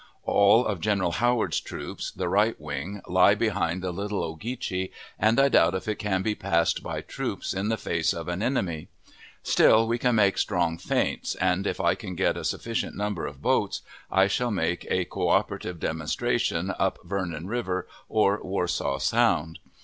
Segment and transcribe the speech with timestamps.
[0.23, 5.47] All of General Howard's troops (the right wing) lie behind the Little Ogeechee, and I
[5.47, 8.87] doubt if it can be passed by troops in the face of an enemy.
[9.43, 13.43] Still, we can make strong feints, and if I can get a sufficient number of
[13.43, 19.59] boats, I shall make a cooperative demonstration up Vernon River or Wassaw Sound.